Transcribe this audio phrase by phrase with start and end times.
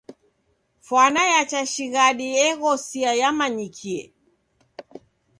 [0.87, 4.03] Fwana ya chashighadi eghosia yamanyikie.